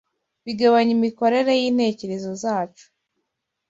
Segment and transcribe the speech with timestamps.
[0.45, 2.85] bigabanya imikorere y’intekerezo zacu